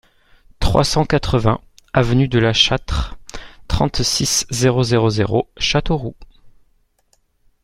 trois 0.59 0.83
cent 0.83 1.05
quatre-vingts 1.05 1.61
avenue 1.93 2.27
de 2.27 2.39
La 2.39 2.53
Châtre, 2.53 3.17
trente-six, 3.67 4.47
zéro 4.49 4.81
zéro 4.81 5.11
zéro, 5.11 5.47
Châteauroux 5.57 6.15